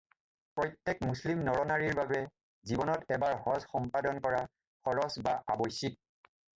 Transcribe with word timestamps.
প্ৰত্যেক 0.59 1.03
মুছলিম 1.09 1.43
নৰ-নাৰীৰ 1.49 1.99
বাবে 2.01 2.23
জীৱনত 2.71 3.17
এবাৰ 3.19 3.39
হজ্জ 3.47 3.73
সম্পাদন 3.77 4.21
কৰা 4.27 4.45
ফৰজ 4.53 5.23
বা 5.31 5.41
আৱশ্যিক। 5.57 6.07